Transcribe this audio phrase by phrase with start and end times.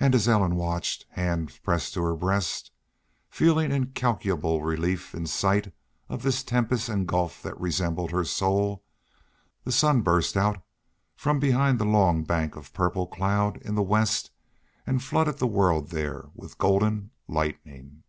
[0.00, 2.70] And as Ellen watched, hands pressed to her breast,
[3.28, 5.74] feeling incalculable relief in sight
[6.08, 8.82] of this tempest and gulf that resembled her soul,
[9.64, 10.62] the sun burst out
[11.14, 14.30] from behind the long bank of purple cloud in the west
[14.86, 18.04] and flooded the world there with golden lightning.